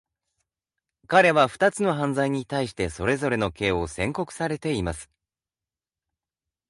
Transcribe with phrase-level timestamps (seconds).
[1.05, 5.11] 彼はふたつの犯罪に対してそれぞれの刑を宣告されています。